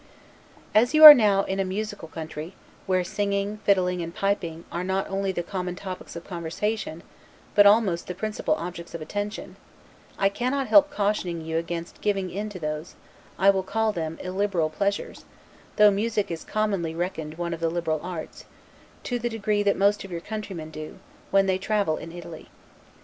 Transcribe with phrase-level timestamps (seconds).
[0.73, 2.55] As you are now in a musical country,
[2.87, 7.03] where singing, fiddling, and piping, are not only the common topics of conversation,
[7.53, 9.57] but almost the principal objects of attention,
[10.17, 12.95] I cannot help cautioning you against giving in to those
[13.37, 15.23] (I will call them illiberal) pleasures
[15.75, 18.45] (though music is commonly reckoned one of the liberal arts)
[19.03, 20.97] to the degree that most of your countrymen do,
[21.29, 22.49] when they travel in Italy.